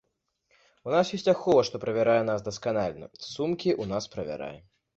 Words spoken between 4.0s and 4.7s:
правярае.